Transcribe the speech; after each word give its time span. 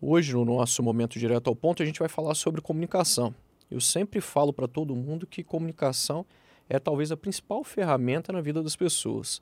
Hoje, 0.00 0.32
no 0.32 0.44
nosso 0.44 0.80
momento 0.80 1.18
direto 1.18 1.48
ao 1.48 1.56
ponto, 1.56 1.82
a 1.82 1.86
gente 1.86 1.98
vai 1.98 2.08
falar 2.08 2.34
sobre 2.34 2.60
comunicação. 2.60 3.34
Eu 3.68 3.80
sempre 3.80 4.20
falo 4.20 4.52
para 4.52 4.68
todo 4.68 4.94
mundo 4.94 5.26
que 5.26 5.42
comunicação 5.42 6.24
é 6.68 6.78
talvez 6.78 7.10
a 7.10 7.16
principal 7.16 7.64
ferramenta 7.64 8.32
na 8.32 8.40
vida 8.40 8.62
das 8.62 8.76
pessoas. 8.76 9.40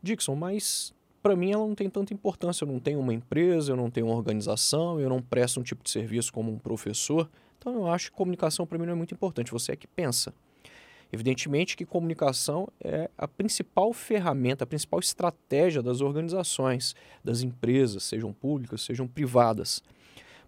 Dixon, 0.00 0.36
mas 0.36 0.94
para 1.20 1.34
mim 1.34 1.50
ela 1.50 1.66
não 1.66 1.74
tem 1.74 1.90
tanta 1.90 2.14
importância. 2.14 2.64
Eu 2.64 2.68
não 2.68 2.78
tenho 2.78 3.00
uma 3.00 3.12
empresa, 3.12 3.72
eu 3.72 3.76
não 3.76 3.90
tenho 3.90 4.06
uma 4.06 4.14
organização, 4.14 5.00
eu 5.00 5.08
não 5.08 5.20
presto 5.20 5.58
um 5.58 5.64
tipo 5.64 5.82
de 5.82 5.90
serviço 5.90 6.32
como 6.32 6.52
um 6.52 6.58
professor. 6.58 7.28
Então 7.58 7.74
eu 7.74 7.88
acho 7.88 8.12
que 8.12 8.16
comunicação 8.16 8.64
para 8.64 8.78
mim 8.78 8.86
não 8.86 8.92
é 8.92 8.96
muito 8.96 9.14
importante. 9.14 9.50
Você 9.50 9.72
é 9.72 9.76
que 9.76 9.88
pensa. 9.88 10.32
Evidentemente 11.12 11.76
que 11.76 11.86
comunicação 11.86 12.68
é 12.80 13.10
a 13.16 13.26
principal 13.26 13.92
ferramenta, 13.92 14.64
a 14.64 14.66
principal 14.66 15.00
estratégia 15.00 15.82
das 15.82 16.00
organizações, 16.00 16.94
das 17.24 17.42
empresas, 17.42 18.04
sejam 18.04 18.32
públicas, 18.32 18.82
sejam 18.82 19.08
privadas. 19.08 19.82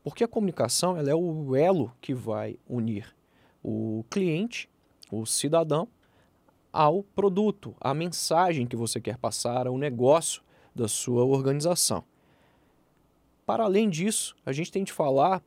Porque 0.03 0.25
a 0.25 0.29
comunicação 0.29 0.97
ela 0.97 1.11
é 1.11 1.15
o 1.15 1.57
elo 1.57 1.93
que 2.01 2.15
vai 2.15 2.59
unir 2.69 3.15
o 3.63 4.05
cliente, 4.11 4.69
o 5.11 5.27
cidadão, 5.27 5.89
ao 6.73 7.03
produto, 7.03 7.75
à 7.81 7.93
mensagem 7.93 8.67
que 8.67 8.77
você 8.77 9.01
quer 9.01 9.17
passar, 9.17 9.67
ao 9.67 9.77
negócio 9.77 10.43
da 10.75 10.87
sua 10.87 11.25
organização. 11.25 12.05
Para 13.45 13.65
além 13.65 13.91
disso, 13.91 14.37
a 14.47 14.53
gente 14.53 14.71
tem 14.71 14.85
de 14.85 14.93
falar 14.93 15.43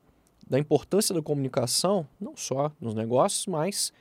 da 0.47 0.59
importância 0.59 1.16
da 1.16 1.21
comunicação, 1.21 2.07
não 2.19 2.35
só 2.35 2.71
nos 2.80 2.93
negócios, 2.93 3.47
mas 3.47 3.93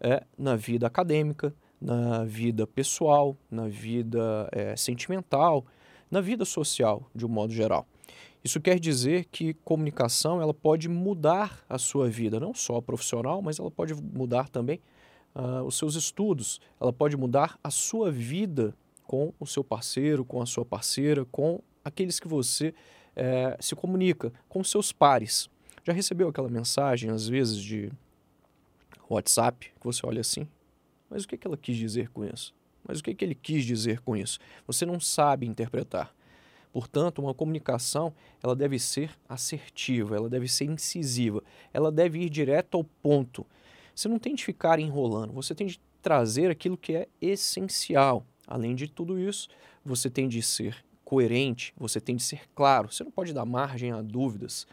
é, 0.00 0.24
na 0.36 0.56
vida 0.56 0.86
acadêmica, 0.86 1.54
na 1.80 2.24
vida 2.24 2.66
pessoal, 2.66 3.36
na 3.50 3.68
vida 3.68 4.48
é, 4.52 4.76
sentimental, 4.76 5.64
na 6.10 6.20
vida 6.20 6.44
social, 6.44 7.08
de 7.14 7.24
um 7.24 7.28
modo 7.28 7.52
geral. 7.52 7.86
Isso 8.42 8.60
quer 8.60 8.78
dizer 8.78 9.26
que 9.26 9.54
comunicação 9.54 10.40
ela 10.40 10.54
pode 10.54 10.88
mudar 10.88 11.62
a 11.68 11.78
sua 11.78 12.08
vida, 12.08 12.40
não 12.40 12.54
só 12.54 12.80
profissional, 12.80 13.42
mas 13.42 13.58
ela 13.58 13.70
pode 13.70 13.94
mudar 13.94 14.48
também 14.48 14.80
uh, 15.34 15.62
os 15.64 15.76
seus 15.76 15.94
estudos, 15.94 16.58
ela 16.80 16.92
pode 16.92 17.16
mudar 17.16 17.58
a 17.62 17.70
sua 17.70 18.10
vida 18.10 18.74
com 19.06 19.32
o 19.38 19.46
seu 19.46 19.62
parceiro, 19.62 20.24
com 20.24 20.40
a 20.40 20.46
sua 20.46 20.64
parceira, 20.64 21.26
com 21.26 21.60
aqueles 21.84 22.18
que 22.18 22.28
você 22.28 22.72
é, 23.14 23.56
se 23.60 23.74
comunica, 23.74 24.32
com 24.48 24.62
seus 24.64 24.92
pares. 24.92 25.50
Já 25.84 25.92
recebeu 25.92 26.28
aquela 26.28 26.48
mensagem, 26.48 27.10
às 27.10 27.28
vezes, 27.28 27.58
de 27.58 27.90
WhatsApp, 29.14 29.72
que 29.78 29.86
você 29.86 30.04
olha 30.06 30.20
assim, 30.20 30.46
mas 31.08 31.24
o 31.24 31.28
que, 31.28 31.36
que 31.36 31.46
ela 31.46 31.56
quis 31.56 31.76
dizer 31.76 32.08
com 32.10 32.24
isso? 32.24 32.54
Mas 32.86 33.00
o 33.00 33.02
que, 33.02 33.14
que 33.14 33.24
ele 33.24 33.34
quis 33.34 33.64
dizer 33.64 34.00
com 34.00 34.16
isso? 34.16 34.38
Você 34.66 34.86
não 34.86 34.98
sabe 35.00 35.46
interpretar. 35.46 36.14
Portanto, 36.72 37.20
uma 37.20 37.34
comunicação 37.34 38.14
ela 38.42 38.54
deve 38.54 38.78
ser 38.78 39.10
assertiva, 39.28 40.16
ela 40.16 40.28
deve 40.28 40.46
ser 40.46 40.66
incisiva, 40.66 41.42
ela 41.72 41.90
deve 41.90 42.20
ir 42.20 42.30
direto 42.30 42.76
ao 42.76 42.84
ponto. 42.84 43.44
Você 43.94 44.08
não 44.08 44.18
tem 44.18 44.34
de 44.34 44.44
ficar 44.44 44.78
enrolando, 44.78 45.32
você 45.32 45.54
tem 45.54 45.66
de 45.66 45.80
trazer 46.00 46.50
aquilo 46.50 46.76
que 46.76 46.94
é 46.94 47.08
essencial. 47.20 48.24
Além 48.46 48.74
de 48.74 48.88
tudo 48.88 49.18
isso, 49.18 49.48
você 49.84 50.08
tem 50.08 50.28
de 50.28 50.42
ser 50.42 50.84
coerente, 51.04 51.74
você 51.76 52.00
tem 52.00 52.16
de 52.16 52.22
ser 52.22 52.48
claro, 52.54 52.90
você 52.90 53.02
não 53.02 53.10
pode 53.10 53.32
dar 53.32 53.44
margem 53.44 53.90
a 53.90 54.00
dúvidas. 54.00 54.66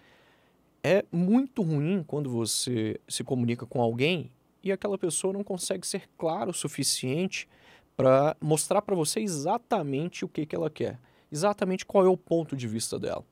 É 0.84 1.04
muito 1.12 1.62
ruim 1.62 2.04
quando 2.06 2.30
você 2.30 3.00
se 3.08 3.24
comunica 3.24 3.66
com 3.66 3.82
alguém 3.82 4.32
e 4.64 4.72
aquela 4.72 4.98
pessoa 4.98 5.34
não 5.34 5.44
consegue 5.44 5.86
ser 5.86 6.10
claro 6.18 6.52
o 6.52 6.54
suficiente 6.54 7.48
para 7.96 8.38
mostrar 8.40 8.82
para 8.82 8.96
você 8.96 9.20
exatamente 9.20 10.24
o 10.24 10.28
que, 10.28 10.46
que 10.46 10.56
ela 10.56 10.70
quer, 10.70 11.00
exatamente 11.32 11.86
qual 11.86 12.06
é 12.06 12.10
o 12.10 12.16
ponto 12.16 12.56
de 12.56 12.68
vista 12.68 13.00
dela. 13.00 13.26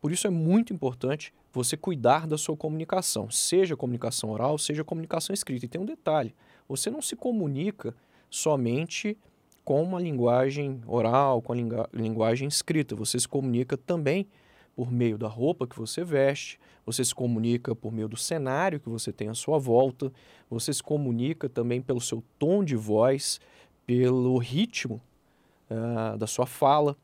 Por 0.00 0.12
isso 0.12 0.26
é 0.26 0.30
muito 0.30 0.72
importante 0.72 1.32
você 1.50 1.76
cuidar 1.76 2.26
da 2.26 2.36
sua 2.36 2.56
comunicação, 2.56 3.30
seja 3.30 3.76
comunicação 3.76 4.30
oral, 4.30 4.58
seja 4.58 4.84
comunicação 4.84 5.32
escrita. 5.32 5.64
E 5.64 5.68
tem 5.68 5.80
um 5.80 5.86
detalhe: 5.86 6.34
você 6.68 6.90
não 6.90 7.00
se 7.00 7.16
comunica 7.16 7.94
somente 8.28 9.16
com 9.64 9.82
uma 9.82 9.98
linguagem 9.98 10.82
oral, 10.86 11.40
com 11.40 11.54
a 11.54 11.56
linguagem 11.92 12.46
escrita, 12.46 12.94
você 12.94 13.18
se 13.18 13.26
comunica 13.26 13.78
também 13.78 14.26
por 14.74 14.90
meio 14.90 15.16
da 15.16 15.28
roupa 15.28 15.66
que 15.66 15.76
você 15.76 16.02
veste, 16.04 16.58
você 16.84 17.04
se 17.04 17.14
comunica 17.14 17.74
por 17.74 17.92
meio 17.92 18.08
do 18.08 18.16
cenário 18.16 18.80
que 18.80 18.88
você 18.88 19.12
tem 19.12 19.28
à 19.28 19.34
sua 19.34 19.58
volta, 19.58 20.12
você 20.50 20.72
se 20.72 20.82
comunica 20.82 21.48
também 21.48 21.80
pelo 21.80 22.00
seu 22.00 22.22
tom 22.38 22.64
de 22.64 22.76
voz, 22.76 23.40
pelo 23.86 24.36
ritmo 24.38 25.00
uh, 25.70 26.16
da 26.18 26.26
sua 26.26 26.46
fala, 26.46 26.96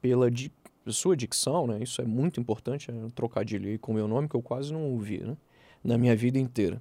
pela 0.00 0.30
di 0.30 0.50
sua 0.86 1.14
dicção, 1.14 1.66
né? 1.66 1.80
isso 1.82 2.00
é 2.00 2.06
muito 2.06 2.40
importante, 2.40 2.90
é 2.90 2.94
um 2.94 3.10
trocadilho 3.10 3.68
aí 3.68 3.76
com 3.76 3.92
o 3.92 3.94
meu 3.94 4.08
nome 4.08 4.26
que 4.26 4.34
eu 4.34 4.40
quase 4.40 4.72
não 4.72 4.84
ouvi 4.84 5.22
né? 5.22 5.36
na 5.84 5.98
minha 5.98 6.16
vida 6.16 6.38
inteira. 6.38 6.80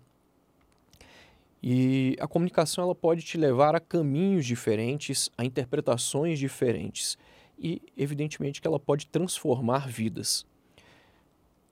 E 1.62 2.16
a 2.18 2.26
comunicação 2.26 2.86
ela 2.86 2.96
pode 2.96 3.22
te 3.22 3.38
levar 3.38 3.76
a 3.76 3.82
caminhos 3.82 4.46
diferentes, 4.46 5.30
a 5.38 5.44
interpretações 5.44 6.40
diferentes 6.40 7.18
e, 7.58 7.82
evidentemente, 7.98 8.62
que 8.62 8.68
ela 8.68 8.80
pode 8.80 9.08
transformar 9.08 9.88
vidas. 9.88 10.46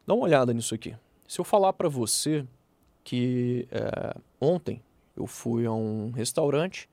Dá 0.06 0.13
uma 0.13 0.23
olhada 0.23 0.53
nisso 0.53 0.75
aqui. 0.75 0.96
Se 1.28 1.40
eu 1.40 1.46
falar 1.46 1.73
para 1.73 1.90
você 1.90 2.46
que 3.03 3.68
é, 3.72 4.16
ontem 4.40 4.81
eu 5.16 5.25
fui 5.28 5.66
a 5.66 5.72
um 5.72 6.12
restaurante 6.12 6.90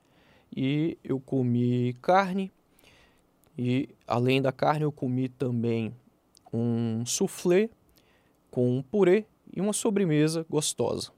e 0.55 0.97
eu 1.03 1.19
comi 1.19 1.93
carne 2.01 2.51
e, 3.57 3.89
além 4.07 4.41
da 4.41 4.51
carne, 4.51 4.83
eu 4.83 4.91
comi 4.91 5.29
também 5.29 5.93
um 6.51 7.05
soufflé 7.05 7.69
com 8.49 8.77
um 8.77 8.81
purê 8.81 9.25
e 9.55 9.61
uma 9.61 9.73
sobremesa 9.73 10.45
gostosa. 10.49 11.11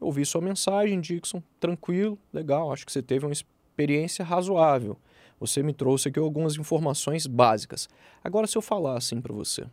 ouvi 0.00 0.24
sua 0.24 0.40
mensagem, 0.40 1.00
Dixon, 1.00 1.42
tranquilo, 1.58 2.18
legal, 2.32 2.72
acho 2.72 2.84
que 2.84 2.92
você 2.92 3.02
teve 3.02 3.26
uma 3.26 3.32
experiência 3.32 4.24
razoável. 4.24 4.98
Você 5.46 5.62
me 5.62 5.74
trouxe 5.74 6.08
aqui 6.08 6.18
algumas 6.18 6.56
informações 6.56 7.26
básicas. 7.26 7.86
Agora, 8.24 8.46
se 8.46 8.56
eu 8.56 8.62
falar 8.62 8.96
assim 8.96 9.20
para 9.20 9.34
você. 9.34 9.66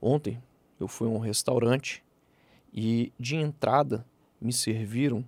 Ontem 0.00 0.40
eu 0.78 0.86
fui 0.86 1.08
a 1.08 1.10
um 1.10 1.18
restaurante 1.18 2.04
e 2.72 3.12
de 3.18 3.34
entrada 3.34 4.06
me 4.40 4.52
serviram 4.52 5.24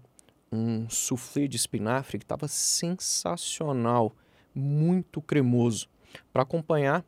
um 0.53 0.89
soufflé 0.89 1.49
de 1.49 1.57
espinafre 1.57 2.21
que 2.21 2.25
estava 2.25 2.47
sensacional, 2.47 4.15
muito 4.55 5.21
cremoso. 5.21 5.89
Para 6.33 6.43
acompanhar, 6.43 7.05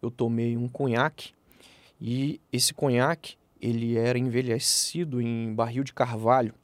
eu 0.00 0.10
tomei 0.10 0.56
um 0.56 0.68
conhaque 0.68 1.34
e 2.00 2.40
esse 2.50 2.72
conhaque 2.72 3.36
ele 3.60 3.98
era 3.98 4.18
envelhecido 4.18 5.20
em 5.20 5.52
barril 5.52 5.84
de 5.84 5.92
carvalho 5.92 6.54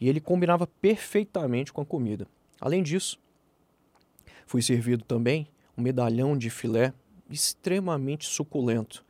e 0.00 0.08
ele 0.08 0.18
combinava 0.18 0.66
perfeitamente 0.66 1.74
com 1.74 1.82
a 1.82 1.86
comida. 1.86 2.26
Além 2.58 2.82
disso, 2.82 3.20
Fui 4.50 4.60
servido 4.60 5.04
também 5.04 5.46
um 5.78 5.82
medalhão 5.82 6.36
de 6.36 6.50
filé 6.50 6.92
extremamente 7.30 8.26
suculento. 8.26 9.06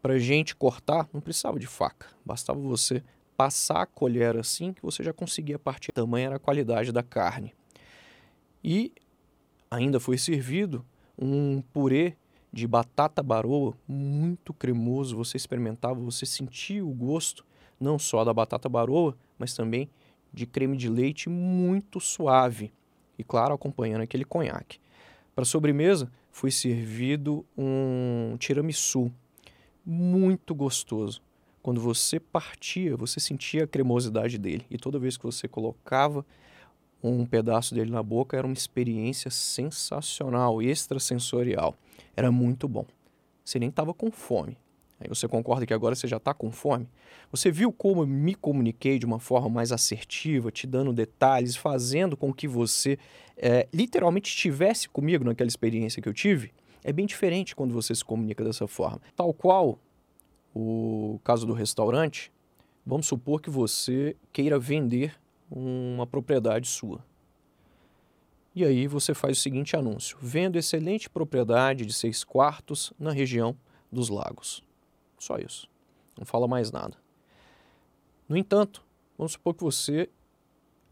Para 0.00 0.16
gente 0.16 0.54
cortar, 0.54 1.08
não 1.12 1.20
precisava 1.20 1.58
de 1.58 1.66
faca, 1.66 2.06
bastava 2.24 2.60
você 2.60 3.02
passar 3.36 3.82
a 3.82 3.86
colher 3.86 4.36
assim 4.36 4.72
que 4.72 4.80
você 4.80 5.02
já 5.02 5.12
conseguia 5.12 5.58
partir. 5.58 5.90
Tamanha 5.90 6.26
era 6.26 6.36
a 6.36 6.38
qualidade 6.38 6.92
da 6.92 7.02
carne. 7.02 7.52
E 8.62 8.92
ainda 9.68 9.98
foi 9.98 10.16
servido 10.18 10.86
um 11.18 11.60
purê 11.72 12.16
de 12.52 12.64
batata 12.64 13.24
baroa 13.24 13.76
muito 13.88 14.54
cremoso. 14.54 15.16
Você 15.16 15.36
experimentava, 15.36 15.98
você 15.98 16.24
sentia 16.24 16.86
o 16.86 16.94
gosto 16.94 17.44
não 17.80 17.98
só 17.98 18.24
da 18.24 18.32
batata 18.32 18.68
baroa, 18.68 19.18
mas 19.36 19.52
também 19.52 19.90
de 20.32 20.46
creme 20.46 20.76
de 20.76 20.88
leite 20.88 21.28
muito 21.28 21.98
suave 21.98 22.72
e, 23.18 23.24
claro, 23.24 23.54
acompanhando 23.54 24.02
aquele 24.02 24.24
conhaque. 24.24 24.78
Para 25.34 25.44
sobremesa, 25.44 26.10
foi 26.30 26.50
servido 26.50 27.44
um 27.56 28.36
tiramisu 28.38 29.12
muito 29.84 30.54
gostoso. 30.54 31.22
Quando 31.62 31.80
você 31.80 32.20
partia, 32.20 32.96
você 32.96 33.18
sentia 33.18 33.64
a 33.64 33.66
cremosidade 33.66 34.38
dele. 34.38 34.64
E 34.70 34.78
toda 34.78 34.98
vez 34.98 35.16
que 35.16 35.24
você 35.24 35.48
colocava 35.48 36.24
um 37.02 37.24
pedaço 37.24 37.74
dele 37.74 37.90
na 37.90 38.02
boca, 38.02 38.36
era 38.36 38.46
uma 38.46 38.52
experiência 38.52 39.30
sensacional, 39.30 40.62
extrasensorial. 40.62 41.76
Era 42.16 42.30
muito 42.30 42.68
bom. 42.68 42.86
Você 43.44 43.58
nem 43.58 43.68
estava 43.68 43.94
com 43.94 44.10
fome. 44.10 44.56
Aí 44.98 45.08
você 45.08 45.28
concorda 45.28 45.66
que 45.66 45.74
agora 45.74 45.94
você 45.94 46.08
já 46.08 46.16
está 46.16 46.32
com 46.32 46.50
fome? 46.50 46.88
Você 47.30 47.50
viu 47.50 47.70
como 47.70 48.02
eu 48.02 48.06
me 48.06 48.34
comuniquei 48.34 48.98
de 48.98 49.04
uma 49.04 49.18
forma 49.18 49.48
mais 49.48 49.70
assertiva, 49.72 50.50
te 50.50 50.66
dando 50.66 50.92
detalhes, 50.92 51.54
fazendo 51.54 52.16
com 52.16 52.32
que 52.32 52.48
você 52.48 52.98
é, 53.36 53.68
literalmente 53.72 54.30
estivesse 54.30 54.88
comigo 54.88 55.24
naquela 55.24 55.48
experiência 55.48 56.00
que 56.00 56.08
eu 56.08 56.14
tive? 56.14 56.52
É 56.82 56.92
bem 56.92 57.04
diferente 57.04 57.54
quando 57.54 57.74
você 57.74 57.94
se 57.94 58.04
comunica 58.04 58.42
dessa 58.42 58.66
forma. 58.66 59.00
Tal 59.14 59.34
qual 59.34 59.78
o 60.54 61.20
caso 61.22 61.46
do 61.46 61.52
restaurante, 61.52 62.32
vamos 62.84 63.06
supor 63.06 63.42
que 63.42 63.50
você 63.50 64.16
queira 64.32 64.58
vender 64.58 65.14
uma 65.50 66.06
propriedade 66.06 66.68
sua. 66.68 67.04
E 68.54 68.64
aí 68.64 68.86
você 68.86 69.12
faz 69.12 69.36
o 69.36 69.40
seguinte 69.40 69.76
anúncio: 69.76 70.16
vendo 70.22 70.56
excelente 70.56 71.10
propriedade 71.10 71.84
de 71.84 71.92
seis 71.92 72.24
quartos 72.24 72.90
na 72.98 73.12
região 73.12 73.54
dos 73.92 74.08
lagos. 74.08 74.65
Só 75.18 75.38
isso. 75.38 75.68
Não 76.18 76.24
fala 76.24 76.48
mais 76.48 76.70
nada. 76.70 76.96
No 78.28 78.36
entanto, 78.36 78.82
vamos 79.16 79.32
supor 79.32 79.54
que 79.54 79.62
você 79.62 80.08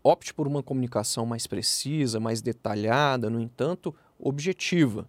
opte 0.03 0.35
por 0.35 0.47
uma 0.47 0.63
comunicação 0.63 1.25
mais 1.25 1.47
precisa, 1.47 2.21
mais 2.21 2.43
detalhada, 2.43 3.31
no 3.31 3.41
entanto, 3.41 3.95
objetiva. 4.19 5.09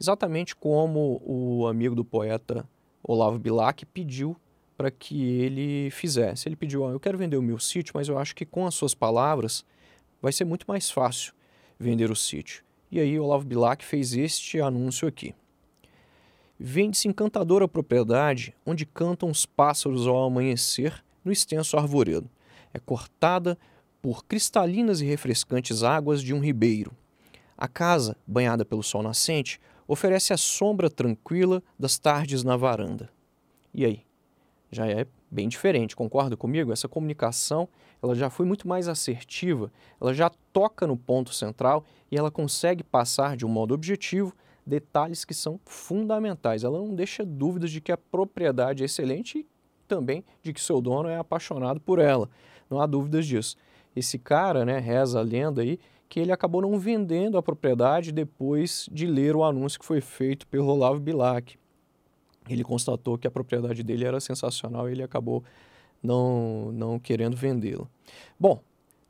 Exatamente 0.00 0.54
como 0.54 1.20
o 1.24 1.66
amigo 1.66 1.94
do 1.94 2.04
poeta 2.04 2.68
Olavo 3.02 3.38
Bilac 3.38 3.84
pediu 3.86 4.36
para 4.76 4.90
que 4.90 5.22
ele 5.40 5.90
fizesse. 5.90 6.48
Ele 6.48 6.56
pediu: 6.56 6.82
oh, 6.82 6.90
Eu 6.90 7.00
quero 7.00 7.18
vender 7.18 7.36
o 7.36 7.42
meu 7.42 7.58
sítio, 7.58 7.92
mas 7.94 8.08
eu 8.08 8.18
acho 8.18 8.34
que 8.34 8.44
com 8.44 8.66
as 8.66 8.74
suas 8.74 8.94
palavras 8.94 9.64
vai 10.20 10.32
ser 10.32 10.44
muito 10.44 10.66
mais 10.68 10.90
fácil 10.90 11.32
vender 11.78 12.10
o 12.10 12.16
sítio. 12.16 12.62
E 12.90 13.00
aí 13.00 13.18
Olavo 13.18 13.44
Bilac 13.44 13.84
fez 13.84 14.12
este 14.14 14.60
anúncio 14.60 15.08
aqui. 15.08 15.34
Vende-se 16.58 17.06
encantadora 17.06 17.68
propriedade 17.68 18.54
onde 18.64 18.86
cantam 18.86 19.30
os 19.30 19.44
pássaros 19.44 20.06
ao 20.06 20.24
amanhecer 20.24 21.04
no 21.24 21.30
extenso 21.30 21.76
arvoredo. 21.76 22.30
É 22.72 22.78
cortada 22.78 23.58
por 24.00 24.24
cristalinas 24.24 25.00
e 25.00 25.04
refrescantes 25.04 25.82
águas 25.82 26.22
de 26.22 26.32
um 26.32 26.40
ribeiro. 26.40 26.92
A 27.58 27.68
casa, 27.68 28.16
banhada 28.26 28.64
pelo 28.64 28.82
sol 28.82 29.02
nascente, 29.02 29.60
oferece 29.88 30.32
a 30.32 30.36
sombra 30.36 30.88
tranquila 30.90 31.62
das 31.78 31.98
tardes 31.98 32.42
na 32.42 32.56
varanda. 32.56 33.10
E 33.72 33.84
aí? 33.84 34.02
Já 34.70 34.86
é 34.86 35.06
bem 35.30 35.48
diferente, 35.48 35.94
concorda 35.94 36.36
comigo? 36.36 36.72
Essa 36.72 36.88
comunicação 36.88 37.68
ela 38.02 38.14
já 38.14 38.28
foi 38.28 38.46
muito 38.46 38.68
mais 38.68 38.88
assertiva, 38.88 39.72
ela 40.00 40.12
já 40.12 40.30
toca 40.52 40.86
no 40.86 40.96
ponto 40.96 41.32
central 41.32 41.84
e 42.10 42.16
ela 42.16 42.30
consegue 42.30 42.82
passar 42.82 43.36
de 43.36 43.44
um 43.44 43.48
modo 43.48 43.74
objetivo 43.74 44.34
detalhes 44.66 45.24
que 45.24 45.32
são 45.32 45.60
fundamentais. 45.64 46.64
Ela 46.64 46.78
não 46.78 46.94
deixa 46.94 47.24
dúvidas 47.24 47.70
de 47.70 47.80
que 47.80 47.92
a 47.92 47.96
propriedade 47.96 48.82
é 48.82 48.86
excelente 48.86 49.38
e 49.38 49.46
também 49.86 50.24
de 50.42 50.52
que 50.52 50.60
seu 50.60 50.80
dono 50.80 51.08
é 51.08 51.16
apaixonado 51.16 51.80
por 51.80 51.98
ela. 51.98 52.28
Não 52.68 52.80
há 52.80 52.86
dúvidas 52.86 53.26
disso. 53.26 53.56
Esse 53.94 54.18
cara, 54.18 54.64
né, 54.64 54.78
reza 54.78 55.20
a 55.20 55.22
lenda 55.22 55.62
aí, 55.62 55.78
que 56.08 56.20
ele 56.20 56.32
acabou 56.32 56.60
não 56.60 56.78
vendendo 56.78 57.38
a 57.38 57.42
propriedade 57.42 58.12
depois 58.12 58.88
de 58.90 59.06
ler 59.06 59.36
o 59.36 59.44
anúncio 59.44 59.78
que 59.78 59.86
foi 59.86 60.00
feito 60.00 60.46
pelo 60.48 60.66
Olavo 60.66 61.00
Bilac. 61.00 61.56
Ele 62.48 62.62
constatou 62.62 63.18
que 63.18 63.26
a 63.26 63.30
propriedade 63.30 63.82
dele 63.82 64.04
era 64.04 64.20
sensacional 64.20 64.88
e 64.88 64.92
ele 64.92 65.02
acabou 65.02 65.42
não, 66.02 66.70
não 66.72 66.98
querendo 66.98 67.36
vendê-la. 67.36 67.86
Bom, 68.38 68.60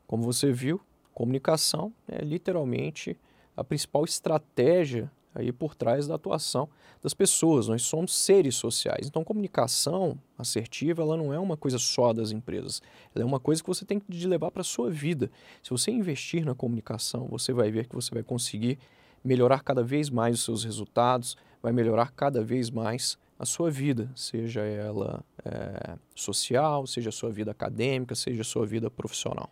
como 0.07 0.23
você 0.23 0.51
viu, 0.51 0.81
comunicação 1.13 1.93
é 2.07 2.23
literalmente 2.23 3.17
a 3.55 3.63
principal 3.63 4.05
estratégia 4.05 5.11
aí 5.37 5.51
por 5.51 5.75
trás 5.75 6.07
da 6.07 6.15
atuação 6.15 6.67
das 7.01 7.13
pessoas. 7.13 7.67
Nós 7.67 7.83
somos 7.83 8.15
seres 8.15 8.55
sociais. 8.55 9.07
Então, 9.07 9.23
comunicação 9.23 10.17
assertiva, 10.37 11.01
ela 11.01 11.15
não 11.15 11.31
é 11.31 11.39
uma 11.39 11.55
coisa 11.55 11.77
só 11.77 12.11
das 12.11 12.31
empresas. 12.31 12.81
Ela 13.13 13.23
é 13.23 13.25
uma 13.25 13.39
coisa 13.39 13.61
que 13.61 13.67
você 13.67 13.85
tem 13.85 13.99
que 13.99 14.25
levar 14.25 14.51
para 14.51 14.61
a 14.61 14.65
sua 14.65 14.89
vida. 14.89 15.29
Se 15.61 15.69
você 15.69 15.91
investir 15.91 16.43
na 16.43 16.55
comunicação, 16.55 17.27
você 17.27 17.53
vai 17.53 17.69
ver 17.71 17.87
que 17.87 17.95
você 17.95 18.11
vai 18.13 18.23
conseguir 18.23 18.79
melhorar 19.23 19.63
cada 19.63 19.83
vez 19.83 20.09
mais 20.09 20.35
os 20.35 20.45
seus 20.45 20.63
resultados, 20.63 21.37
vai 21.61 21.71
melhorar 21.71 22.11
cada 22.11 22.43
vez 22.43 22.69
mais 22.69 23.17
a 23.39 23.45
sua 23.45 23.69
vida, 23.69 24.09
seja 24.15 24.61
ela 24.61 25.23
é, 25.45 25.95
social, 26.15 26.87
seja 26.87 27.09
a 27.09 27.11
sua 27.11 27.29
vida 27.29 27.51
acadêmica, 27.51 28.15
seja 28.15 28.41
a 28.41 28.45
sua 28.45 28.65
vida 28.65 28.89
profissional. 28.89 29.51